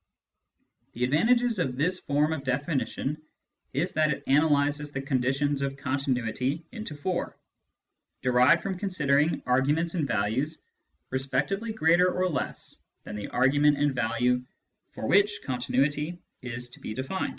[0.93, 3.21] The advantages of this form of definition
[3.71, 7.37] is that it analyses the conditions of continuity into four,
[8.23, 10.63] derived from considering arguments and values
[11.11, 14.43] respectively greater or less than the argument and value
[14.93, 17.29] for which continuity is to be defined.